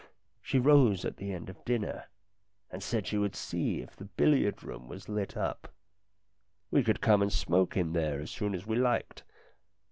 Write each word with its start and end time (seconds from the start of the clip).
She 0.41 0.57
rose 0.57 1.05
at 1.05 1.17
the 1.17 1.31
end 1.31 1.47
of 1.47 1.63
dinner, 1.63 2.05
and 2.71 2.81
said 2.81 3.05
she 3.05 3.19
would 3.19 3.35
see 3.35 3.81
if 3.83 3.95
the 3.95 4.05
billiard 4.05 4.63
room 4.63 4.87
was 4.87 5.07
lit 5.07 5.37
up. 5.37 5.71
We 6.71 6.81
could 6.81 7.01
come 7.01 7.21
and 7.21 7.31
smoke 7.31 7.77
in 7.77 7.93
there 7.93 8.19
as 8.19 8.31
soon 8.31 8.55
as 8.55 8.65
we 8.65 8.77
liked. 8.77 9.21